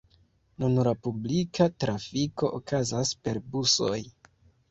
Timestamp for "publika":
1.07-1.67